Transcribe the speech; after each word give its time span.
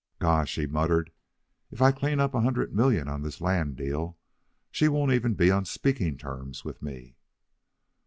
"Gosh!" 0.17 0.55
he 0.55 0.65
muttered. 0.65 1.11
"If 1.69 1.79
I 1.79 1.91
clean 1.91 2.19
up 2.19 2.33
a 2.33 2.41
hundred 2.41 2.73
million 2.73 3.07
on 3.07 3.21
this 3.21 3.39
land 3.39 3.75
deal 3.75 4.17
she 4.71 4.87
won't 4.87 5.11
even 5.13 5.35
be 5.35 5.51
on 5.51 5.63
speaking 5.65 6.17
terms 6.17 6.65
with 6.65 6.81
me." 6.81 7.17